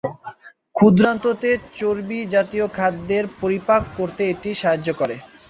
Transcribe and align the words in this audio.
ক্ষুদ্রান্ত্র-তে 0.75 1.49
চর্বি 1.73 2.19
জাতীয় 2.33 2.65
খাদ্যের 2.77 3.25
পরিপাক 3.41 3.81
করতে 3.97 4.21
এটি 4.31 4.49
সাহায্য 4.61 4.89
করে। 4.99 5.15